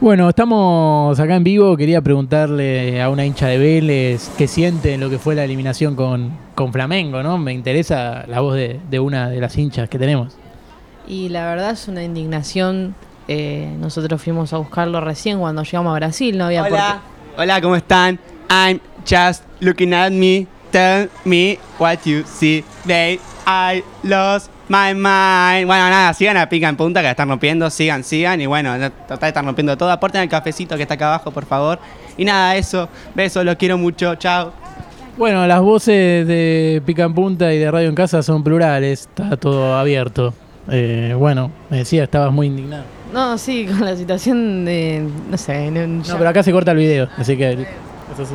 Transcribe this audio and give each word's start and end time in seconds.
Bueno, 0.00 0.30
estamos 0.30 1.20
acá 1.20 1.36
en 1.36 1.44
vivo. 1.44 1.76
Quería 1.76 2.00
preguntarle 2.00 3.02
a 3.02 3.10
una 3.10 3.26
hincha 3.26 3.48
de 3.48 3.58
Vélez 3.58 4.30
qué 4.38 4.46
siente 4.48 4.94
en 4.94 5.00
lo 5.00 5.10
que 5.10 5.18
fue 5.18 5.34
la 5.34 5.44
eliminación 5.44 5.94
con, 5.94 6.30
con 6.54 6.72
Flamengo, 6.72 7.22
¿no? 7.22 7.36
Me 7.36 7.52
interesa 7.52 8.24
la 8.26 8.40
voz 8.40 8.54
de, 8.54 8.80
de 8.88 8.98
una 8.98 9.28
de 9.28 9.40
las 9.40 9.56
hinchas 9.58 9.90
que 9.90 9.98
tenemos. 9.98 10.34
Y 11.06 11.28
la 11.28 11.46
verdad 11.50 11.72
es 11.72 11.86
una 11.86 12.02
indignación. 12.02 12.94
eh, 13.28 13.74
nosotros 13.78 14.22
fuimos 14.22 14.52
a 14.54 14.56
buscarlo 14.58 15.00
recién 15.02 15.38
cuando 15.38 15.62
llegamos 15.64 15.92
a 15.92 15.96
Brasil, 15.96 16.36
no 16.38 16.46
había 16.46 16.62
Hola, 16.64 17.00
hola, 17.36 17.60
¿cómo 17.60 17.76
están? 17.76 18.18
I'm 18.48 18.80
just 19.08 19.44
looking 19.60 19.92
at 19.92 20.10
me. 20.10 20.46
Tell 20.70 21.08
me 21.24 21.58
what 21.78 21.98
you 22.04 22.22
see. 22.24 22.64
Babe, 22.84 23.18
I 23.46 23.82
lost 24.04 24.50
my 24.68 24.94
mind. 24.94 25.66
Bueno, 25.66 25.88
nada, 25.90 26.14
sigan 26.14 26.36
a 26.36 26.48
Pica 26.48 26.68
en 26.68 26.76
Punta 26.76 27.00
que 27.00 27.04
la 27.04 27.10
están 27.10 27.28
rompiendo. 27.28 27.68
Sigan, 27.70 28.04
sigan. 28.04 28.40
Y 28.40 28.46
bueno, 28.46 28.76
no- 28.78 28.90
total, 28.92 29.28
están 29.28 29.44
rompiendo 29.46 29.76
todo. 29.76 29.90
Aporten 29.90 30.22
el 30.22 30.28
cafecito 30.28 30.76
que 30.76 30.82
está 30.82 30.94
acá 30.94 31.08
abajo, 31.08 31.30
por 31.32 31.44
favor. 31.46 31.78
Y 32.16 32.24
nada, 32.24 32.56
eso. 32.56 32.88
Besos, 33.14 33.44
los 33.44 33.56
quiero 33.56 33.76
mucho. 33.78 34.14
Chao. 34.14 34.52
Bueno, 35.16 35.46
las 35.46 35.60
voces 35.60 36.26
de 36.26 36.80
Pica 36.86 37.02
en 37.04 37.14
Punta 37.14 37.52
y 37.52 37.58
de 37.58 37.70
Radio 37.70 37.88
en 37.88 37.94
Casa 37.94 38.22
son 38.22 38.42
plurales, 38.44 39.00
está 39.02 39.36
todo 39.36 39.76
abierto. 39.76 40.32
Eh, 40.70 41.14
bueno, 41.18 41.50
me 41.68 41.78
decía, 41.78 42.04
estabas 42.04 42.32
muy 42.32 42.46
indignado. 42.46 42.84
No, 43.12 43.36
sí, 43.38 43.66
con 43.66 43.84
la 43.84 43.96
situación 43.96 44.64
de. 44.64 45.04
No 45.30 45.36
sé. 45.36 45.68
no- 45.72 45.86
No, 45.86 46.16
pero 46.16 46.30
acá 46.30 46.42
se 46.44 46.52
corta 46.52 46.70
el 46.70 46.76
video, 46.78 47.08
así 47.18 47.36
que... 47.36 47.52
eso 47.52 48.24
sí. 48.24 48.34